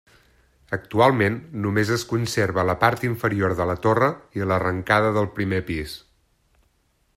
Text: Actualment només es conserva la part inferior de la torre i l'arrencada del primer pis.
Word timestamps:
Actualment 0.77 1.35
només 1.65 1.91
es 1.97 2.05
conserva 2.13 2.65
la 2.71 2.75
part 2.85 3.05
inferior 3.09 3.55
de 3.61 3.69
la 3.73 3.77
torre 3.85 4.09
i 4.41 4.51
l'arrencada 4.53 5.15
del 5.19 5.33
primer 5.37 5.63
pis. 5.71 5.97